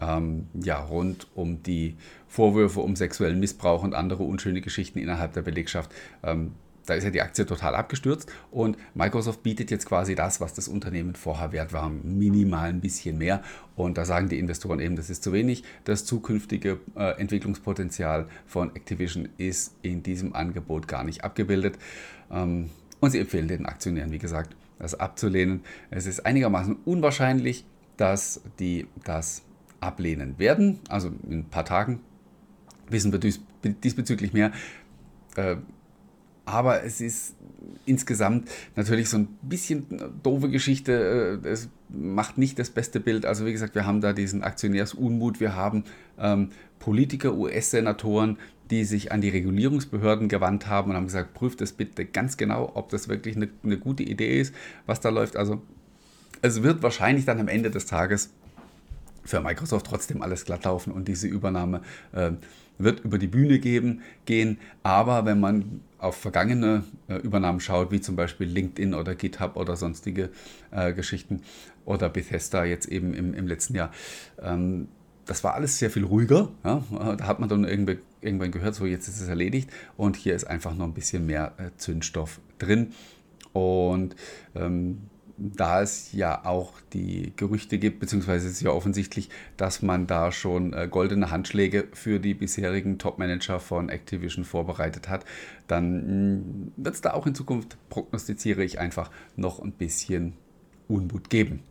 ähm, 0.00 0.46
ja, 0.54 0.78
rund 0.78 1.26
um 1.34 1.62
die 1.62 1.96
Vorwürfe 2.28 2.80
um 2.80 2.96
sexuellen 2.96 3.40
Missbrauch 3.40 3.82
und 3.82 3.94
andere 3.94 4.22
unschöne 4.22 4.60
Geschichten 4.60 4.98
innerhalb 4.98 5.32
der 5.32 5.42
Belegschaft 5.42 5.90
ähm, 6.22 6.52
da 6.86 6.94
ist 6.94 7.04
ja 7.04 7.10
die 7.10 7.22
Aktie 7.22 7.46
total 7.46 7.74
abgestürzt 7.74 8.30
und 8.50 8.76
Microsoft 8.94 9.42
bietet 9.42 9.70
jetzt 9.70 9.86
quasi 9.86 10.14
das, 10.14 10.40
was 10.40 10.54
das 10.54 10.68
Unternehmen 10.68 11.14
vorher 11.14 11.52
wert 11.52 11.72
war, 11.72 11.88
minimal 11.88 12.68
ein 12.68 12.80
bisschen 12.80 13.18
mehr. 13.18 13.42
Und 13.76 13.98
da 13.98 14.04
sagen 14.04 14.28
die 14.28 14.38
Investoren 14.38 14.80
eben, 14.80 14.96
das 14.96 15.10
ist 15.10 15.22
zu 15.22 15.32
wenig. 15.32 15.64
Das 15.84 16.04
zukünftige 16.04 16.80
äh, 16.96 17.20
Entwicklungspotenzial 17.20 18.28
von 18.46 18.74
Activision 18.74 19.28
ist 19.38 19.74
in 19.82 20.02
diesem 20.02 20.34
Angebot 20.34 20.88
gar 20.88 21.04
nicht 21.04 21.24
abgebildet. 21.24 21.78
Ähm, 22.30 22.70
und 23.00 23.10
sie 23.10 23.18
empfehlen 23.18 23.48
den 23.48 23.66
Aktionären, 23.66 24.12
wie 24.12 24.18
gesagt, 24.18 24.56
das 24.78 24.98
abzulehnen. 24.98 25.62
Es 25.90 26.06
ist 26.06 26.26
einigermaßen 26.26 26.76
unwahrscheinlich, 26.84 27.64
dass 27.96 28.40
die 28.58 28.86
das 29.04 29.42
ablehnen 29.80 30.38
werden. 30.38 30.80
Also 30.88 31.12
in 31.28 31.40
ein 31.40 31.50
paar 31.50 31.64
Tagen 31.64 32.00
wissen 32.88 33.12
wir 33.12 33.18
dies, 33.18 33.40
diesbezüglich 33.62 34.32
mehr. 34.32 34.52
Äh, 35.36 35.56
aber 36.52 36.84
es 36.84 37.00
ist 37.00 37.34
insgesamt 37.86 38.48
natürlich 38.76 39.08
so 39.08 39.18
ein 39.18 39.28
bisschen 39.42 39.86
doofe 40.22 40.48
Geschichte. 40.48 41.40
Äh, 41.44 41.48
es 41.48 41.68
macht 41.88 42.38
nicht 42.38 42.58
das 42.58 42.70
beste 42.70 43.00
Bild. 43.00 43.26
Also 43.26 43.46
wie 43.46 43.52
gesagt, 43.52 43.74
wir 43.74 43.86
haben 43.86 44.00
da 44.00 44.12
diesen 44.12 44.42
Aktionärsunmut, 44.42 45.40
wir 45.40 45.54
haben 45.54 45.84
ähm, 46.18 46.50
Politiker, 46.78 47.34
US-Senatoren, 47.34 48.38
die 48.70 48.84
sich 48.84 49.12
an 49.12 49.20
die 49.20 49.28
Regulierungsbehörden 49.28 50.28
gewandt 50.28 50.68
haben 50.68 50.90
und 50.90 50.96
haben 50.96 51.06
gesagt, 51.06 51.34
prüft 51.34 51.60
das 51.60 51.72
bitte 51.72 52.04
ganz 52.04 52.36
genau, 52.36 52.70
ob 52.74 52.88
das 52.90 53.08
wirklich 53.08 53.36
eine, 53.36 53.48
eine 53.64 53.78
gute 53.78 54.02
Idee 54.02 54.40
ist, 54.40 54.54
was 54.86 55.00
da 55.00 55.08
läuft. 55.08 55.36
Also 55.36 55.60
es 56.42 56.62
wird 56.62 56.82
wahrscheinlich 56.82 57.24
dann 57.24 57.40
am 57.40 57.48
Ende 57.48 57.70
des 57.70 57.86
Tages 57.86 58.30
für 59.24 59.40
Microsoft 59.40 59.86
trotzdem 59.86 60.22
alles 60.22 60.44
glatt 60.44 60.64
laufen 60.64 60.92
und 60.92 61.08
diese 61.08 61.26
Übernahme 61.26 61.82
äh, 62.12 62.30
wird 62.78 63.00
über 63.00 63.18
die 63.18 63.26
Bühne 63.26 63.58
geben, 63.58 64.00
gehen. 64.24 64.58
Aber 64.82 65.26
wenn 65.26 65.40
man 65.40 65.80
auf 66.00 66.16
vergangene 66.16 66.84
äh, 67.08 67.16
Übernahmen 67.16 67.60
schaut, 67.60 67.90
wie 67.90 68.00
zum 68.00 68.16
Beispiel 68.16 68.46
LinkedIn 68.48 68.94
oder 68.94 69.14
GitHub 69.14 69.56
oder 69.56 69.76
sonstige 69.76 70.30
äh, 70.70 70.92
Geschichten 70.92 71.42
oder 71.84 72.08
Bethesda 72.08 72.64
jetzt 72.64 72.86
eben 72.86 73.14
im, 73.14 73.34
im 73.34 73.46
letzten 73.46 73.74
Jahr, 73.74 73.90
ähm, 74.40 74.88
das 75.26 75.44
war 75.44 75.54
alles 75.54 75.78
sehr 75.78 75.90
viel 75.90 76.04
ruhiger. 76.04 76.48
Ja? 76.64 76.82
Da 77.16 77.26
hat 77.26 77.38
man 77.38 77.48
dann 77.48 77.64
irgendwann 77.64 78.50
gehört, 78.50 78.74
so 78.74 78.84
jetzt 78.84 79.06
ist 79.06 79.20
es 79.20 79.28
erledigt 79.28 79.70
und 79.96 80.16
hier 80.16 80.34
ist 80.34 80.44
einfach 80.44 80.74
noch 80.74 80.86
ein 80.86 80.94
bisschen 80.94 81.26
mehr 81.26 81.52
äh, 81.58 81.70
Zündstoff 81.76 82.40
drin. 82.58 82.92
Und 83.52 84.16
ähm, 84.54 85.02
da 85.40 85.80
es 85.80 86.12
ja 86.12 86.44
auch 86.44 86.74
die 86.92 87.32
Gerüchte 87.36 87.78
gibt, 87.78 87.98
beziehungsweise 87.98 88.46
es 88.46 88.54
ist 88.54 88.62
ja 88.62 88.70
offensichtlich, 88.70 89.30
dass 89.56 89.80
man 89.80 90.06
da 90.06 90.32
schon 90.32 90.72
äh, 90.74 90.86
goldene 90.88 91.30
Handschläge 91.30 91.88
für 91.92 92.20
die 92.20 92.34
bisherigen 92.34 92.98
Top-Manager 92.98 93.58
von 93.58 93.88
Activision 93.88 94.44
vorbereitet 94.44 95.08
hat, 95.08 95.24
dann 95.66 96.34
mm, 96.36 96.72
wird 96.76 96.94
es 96.94 97.00
da 97.00 97.14
auch 97.14 97.26
in 97.26 97.34
Zukunft, 97.34 97.78
prognostiziere 97.88 98.62
ich 98.62 98.78
einfach, 98.78 99.10
noch 99.36 99.60
ein 99.60 99.72
bisschen 99.72 100.34
Unmut 100.88 101.30
geben. 101.30 101.62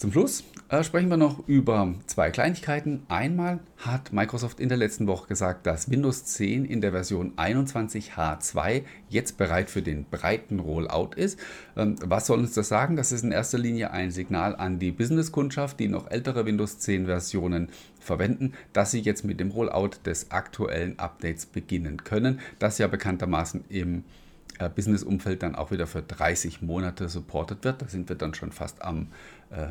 Zum 0.00 0.12
Schluss 0.12 0.44
äh, 0.70 0.82
sprechen 0.82 1.10
wir 1.10 1.18
noch 1.18 1.46
über 1.46 1.92
zwei 2.06 2.30
Kleinigkeiten. 2.30 3.02
Einmal 3.08 3.60
hat 3.76 4.14
Microsoft 4.14 4.58
in 4.58 4.70
der 4.70 4.78
letzten 4.78 5.06
Woche 5.06 5.28
gesagt, 5.28 5.66
dass 5.66 5.90
Windows 5.90 6.24
10 6.24 6.64
in 6.64 6.80
der 6.80 6.92
Version 6.92 7.36
21H2 7.36 8.84
jetzt 9.10 9.36
bereit 9.36 9.68
für 9.68 9.82
den 9.82 10.06
breiten 10.06 10.58
Rollout 10.58 11.10
ist. 11.16 11.38
Ähm, 11.76 11.96
was 12.02 12.26
soll 12.26 12.38
uns 12.38 12.54
das 12.54 12.68
sagen? 12.68 12.96
Das 12.96 13.12
ist 13.12 13.24
in 13.24 13.30
erster 13.30 13.58
Linie 13.58 13.90
ein 13.90 14.10
Signal 14.10 14.56
an 14.56 14.78
die 14.78 14.90
Business-Kundschaft, 14.90 15.78
die 15.78 15.88
noch 15.88 16.10
ältere 16.10 16.46
Windows 16.46 16.78
10 16.78 17.04
Versionen 17.04 17.68
verwenden, 17.98 18.54
dass 18.72 18.92
sie 18.92 19.00
jetzt 19.00 19.26
mit 19.26 19.38
dem 19.38 19.50
Rollout 19.50 19.98
des 20.06 20.30
aktuellen 20.30 20.98
Updates 20.98 21.44
beginnen 21.44 22.04
können, 22.04 22.40
das 22.58 22.78
ja 22.78 22.86
bekanntermaßen 22.86 23.64
im 23.68 24.04
äh, 24.60 24.70
Business-Umfeld 24.70 25.42
dann 25.42 25.54
auch 25.54 25.70
wieder 25.70 25.86
für 25.86 26.00
30 26.00 26.62
Monate 26.62 27.10
supportet 27.10 27.64
wird. 27.64 27.82
Da 27.82 27.86
sind 27.86 28.08
wir 28.08 28.16
dann 28.16 28.32
schon 28.32 28.50
fast 28.50 28.80
am 28.80 29.08
äh, 29.50 29.66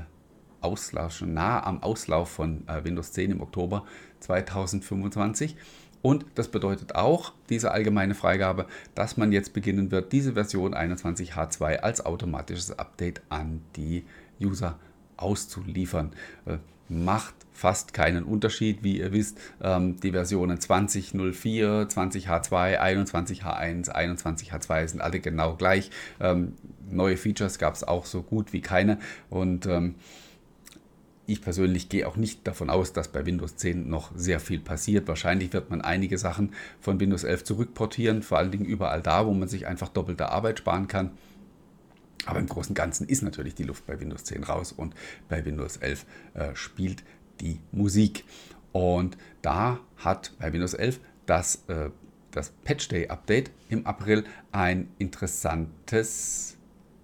Auslauf, 0.61 1.13
schon 1.13 1.33
nah 1.33 1.63
am 1.63 1.83
Auslauf 1.83 2.29
von 2.29 2.67
äh, 2.67 2.83
Windows 2.83 3.11
10 3.11 3.31
im 3.31 3.41
Oktober 3.41 3.85
2025. 4.19 5.55
Und 6.01 6.25
das 6.35 6.47
bedeutet 6.47 6.95
auch, 6.95 7.33
diese 7.49 7.71
allgemeine 7.71 8.15
Freigabe, 8.15 8.67
dass 8.95 9.17
man 9.17 9.31
jetzt 9.31 9.53
beginnen 9.53 9.91
wird, 9.91 10.13
diese 10.13 10.33
Version 10.33 10.73
21H2 10.73 11.77
als 11.77 12.05
automatisches 12.05 12.77
Update 12.79 13.21
an 13.29 13.61
die 13.75 14.05
User 14.39 14.79
auszuliefern. 15.17 16.11
Äh, 16.45 16.57
macht 16.89 17.35
fast 17.53 17.93
keinen 17.93 18.23
Unterschied, 18.23 18.83
wie 18.83 18.99
ihr 18.99 19.11
wisst. 19.11 19.37
Ähm, 19.61 19.99
die 19.99 20.11
Versionen 20.11 20.57
20.04, 20.57 21.89
20H2, 21.89 22.79
21H1, 22.79 23.89
21H2 23.89 24.87
sind 24.87 25.01
alle 25.01 25.19
genau 25.19 25.55
gleich. 25.55 25.91
Ähm, 26.19 26.53
neue 26.89 27.17
Features 27.17 27.59
gab 27.59 27.75
es 27.75 27.83
auch 27.83 28.05
so 28.05 28.23
gut 28.23 28.53
wie 28.53 28.61
keine. 28.61 28.97
Und 29.29 29.65
ähm, 29.67 29.95
ich 31.29 31.41
persönlich 31.41 31.89
gehe 31.89 32.07
auch 32.07 32.15
nicht 32.15 32.45
davon 32.48 32.69
aus, 32.69 32.93
dass 32.93 33.09
bei 33.09 33.25
Windows 33.25 33.55
10 33.55 33.89
noch 33.89 34.12
sehr 34.15 34.39
viel 34.39 34.59
passiert. 34.59 35.07
Wahrscheinlich 35.07 35.53
wird 35.53 35.69
man 35.69 35.81
einige 35.81 36.17
Sachen 36.17 36.53
von 36.79 37.00
Windows 37.00 37.24
11 37.24 37.43
zurückportieren, 37.43 38.24
vor 38.24 38.38
allen 38.38 38.51
Dingen 38.51 38.65
überall 38.65 39.01
da, 39.01 39.25
wo 39.25 39.33
man 39.33 39.48
sich 39.48 39.67
einfach 39.67 39.89
doppelte 39.89 40.29
Arbeit 40.29 40.59
sparen 40.59 40.88
kann. 40.88 41.12
Aber 42.25 42.39
im 42.39 42.48
Großen 42.48 42.71
und 42.71 42.75
Ganzen 42.75 43.07
ist 43.07 43.21
natürlich 43.21 43.55
die 43.55 43.63
Luft 43.63 43.86
bei 43.88 44.00
Windows 44.00 44.24
10 44.25 44.43
raus 44.43 44.71
und 44.71 44.93
bei 45.29 45.45
Windows 45.45 45.77
11 45.77 46.05
äh, 46.33 46.55
spielt 46.55 47.03
die 47.39 47.59
Musik. 47.71 48.25
Und 48.71 49.17
da 49.41 49.79
hat 49.98 50.33
bei 50.39 50.51
Windows 50.51 50.74
11 50.74 51.00
das, 51.25 51.63
äh, 51.67 51.89
das 52.31 52.51
Patch 52.63 52.89
Day 52.89 53.07
Update 53.07 53.51
im 53.69 53.86
April 53.86 54.25
ein 54.51 54.89
interessantes 55.00 56.58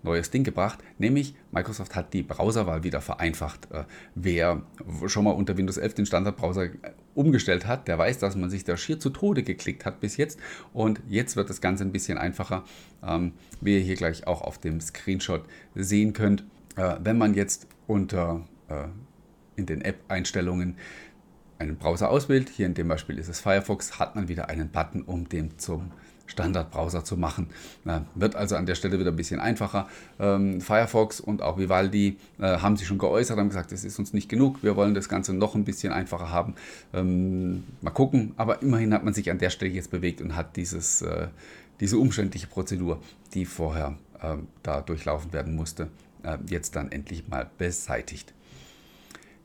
neues 0.05 0.31
Ding 0.31 0.45
gebracht, 0.45 0.79
nämlich 0.97 1.35
Microsoft 1.51 1.95
hat 1.95 2.13
die 2.13 2.23
Browserwahl 2.23 2.83
wieder 2.83 3.01
vereinfacht. 3.01 3.69
Äh, 3.71 3.83
wer 4.15 4.61
schon 5.07 5.25
mal 5.25 5.31
unter 5.31 5.57
Windows 5.57 5.77
11 5.77 5.95
den 5.95 6.05
Standardbrowser 6.05 6.63
äh, 6.63 6.71
umgestellt 7.13 7.67
hat, 7.67 7.89
der 7.89 7.97
weiß, 7.97 8.19
dass 8.19 8.37
man 8.37 8.49
sich 8.49 8.63
da 8.63 8.77
schier 8.77 8.99
zu 8.99 9.09
Tode 9.09 9.43
geklickt 9.43 9.85
hat 9.85 9.99
bis 9.99 10.15
jetzt 10.15 10.39
und 10.71 11.01
jetzt 11.09 11.35
wird 11.35 11.49
das 11.49 11.59
Ganze 11.59 11.83
ein 11.83 11.91
bisschen 11.91 12.17
einfacher, 12.17 12.63
ähm, 13.05 13.33
wie 13.59 13.75
ihr 13.75 13.81
hier 13.81 13.95
gleich 13.95 14.25
auch 14.25 14.41
auf 14.41 14.57
dem 14.57 14.79
Screenshot 14.79 15.43
sehen 15.75 16.13
könnt. 16.13 16.45
Äh, 16.77 16.95
wenn 17.03 17.17
man 17.17 17.33
jetzt 17.33 17.67
unter 17.87 18.45
in 19.55 19.67
den 19.67 19.81
App-Einstellungen 19.81 20.75
einen 21.59 21.77
Browser 21.77 22.09
auswählt, 22.09 22.49
hier 22.49 22.65
in 22.65 22.73
dem 22.73 22.87
Beispiel 22.87 23.17
ist 23.17 23.29
es 23.29 23.39
Firefox, 23.39 23.99
hat 23.99 24.15
man 24.15 24.27
wieder 24.27 24.49
einen 24.49 24.69
Button, 24.69 25.01
um 25.01 25.29
den 25.29 25.57
zum 25.57 25.91
Standardbrowser 26.27 27.03
zu 27.03 27.17
machen. 27.17 27.47
Na, 27.83 28.05
wird 28.15 28.35
also 28.35 28.55
an 28.55 28.65
der 28.65 28.75
Stelle 28.75 28.99
wieder 28.99 29.11
ein 29.11 29.15
bisschen 29.15 29.39
einfacher. 29.39 29.87
Ähm, 30.19 30.61
Firefox 30.61 31.19
und 31.19 31.41
auch 31.41 31.57
Vivaldi 31.57 32.17
äh, 32.39 32.57
haben 32.57 32.77
sich 32.77 32.87
schon 32.87 32.97
geäußert, 32.97 33.37
haben 33.37 33.49
gesagt, 33.49 33.71
das 33.71 33.83
ist 33.83 33.99
uns 33.99 34.13
nicht 34.13 34.29
genug, 34.29 34.63
wir 34.63 34.75
wollen 34.75 34.93
das 34.93 35.09
Ganze 35.09 35.33
noch 35.33 35.55
ein 35.55 35.65
bisschen 35.65 35.93
einfacher 35.93 36.29
haben. 36.29 36.55
Ähm, 36.93 37.63
mal 37.81 37.91
gucken, 37.91 38.33
aber 38.37 38.61
immerhin 38.61 38.93
hat 38.93 39.03
man 39.03 39.13
sich 39.13 39.29
an 39.31 39.37
der 39.37 39.49
Stelle 39.49 39.71
jetzt 39.71 39.91
bewegt 39.91 40.21
und 40.21 40.35
hat 40.35 40.55
dieses, 40.55 41.01
äh, 41.01 41.27
diese 41.79 41.97
umständliche 41.97 42.47
Prozedur, 42.47 43.01
die 43.33 43.45
vorher 43.45 43.95
äh, 44.21 44.35
da 44.63 44.81
durchlaufen 44.81 45.33
werden 45.33 45.55
musste, 45.55 45.89
äh, 46.23 46.37
jetzt 46.49 46.75
dann 46.75 46.91
endlich 46.91 47.27
mal 47.27 47.49
beseitigt. 47.57 48.33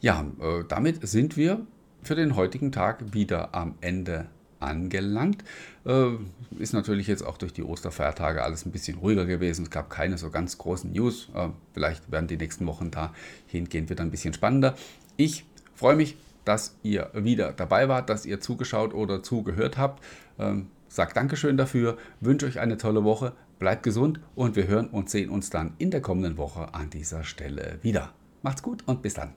Ja, 0.00 0.24
äh, 0.40 0.64
damit 0.66 1.06
sind 1.06 1.36
wir 1.36 1.60
für 2.02 2.14
den 2.14 2.36
heutigen 2.36 2.72
Tag 2.72 3.12
wieder 3.12 3.54
am 3.54 3.74
Ende 3.80 4.28
angelangt. 4.60 5.44
Äh, 5.84 6.10
ist 6.58 6.72
natürlich 6.72 7.06
jetzt 7.06 7.22
auch 7.22 7.38
durch 7.38 7.52
die 7.52 7.62
Osterfeiertage 7.62 8.42
alles 8.42 8.66
ein 8.66 8.72
bisschen 8.72 8.98
ruhiger 8.98 9.26
gewesen. 9.26 9.64
Es 9.64 9.70
gab 9.70 9.90
keine 9.90 10.18
so 10.18 10.30
ganz 10.30 10.58
großen 10.58 10.92
News. 10.92 11.28
Äh, 11.34 11.48
vielleicht 11.72 12.10
werden 12.10 12.28
die 12.28 12.36
nächsten 12.36 12.66
Wochen 12.66 12.90
dahingehend 12.90 13.90
wieder 13.90 14.02
ein 14.02 14.10
bisschen 14.10 14.34
spannender. 14.34 14.74
Ich 15.16 15.44
freue 15.74 15.96
mich, 15.96 16.16
dass 16.44 16.76
ihr 16.82 17.10
wieder 17.14 17.52
dabei 17.52 17.88
wart, 17.88 18.10
dass 18.10 18.26
ihr 18.26 18.40
zugeschaut 18.40 18.94
oder 18.94 19.22
zugehört 19.22 19.78
habt. 19.78 20.02
Ähm, 20.38 20.68
sagt 20.88 21.16
Dankeschön 21.16 21.56
dafür, 21.56 21.96
wünsche 22.20 22.46
euch 22.46 22.58
eine 22.58 22.76
tolle 22.76 23.04
Woche, 23.04 23.32
bleibt 23.58 23.82
gesund 23.82 24.20
und 24.34 24.56
wir 24.56 24.66
hören 24.66 24.88
und 24.88 25.08
sehen 25.08 25.30
uns 25.30 25.50
dann 25.50 25.74
in 25.78 25.90
der 25.90 26.00
kommenden 26.00 26.36
Woche 26.36 26.74
an 26.74 26.90
dieser 26.90 27.24
Stelle 27.24 27.78
wieder. 27.82 28.12
Macht's 28.42 28.62
gut 28.62 28.82
und 28.86 29.02
bis 29.02 29.14
dann. 29.14 29.34